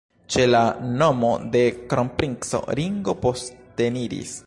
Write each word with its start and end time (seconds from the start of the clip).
Ĉe 0.35 0.45
la 0.51 0.61
nomo 1.01 1.29
de 1.57 1.63
kronprinco 1.93 2.65
Ringo 2.81 3.19
posteniris. 3.27 4.39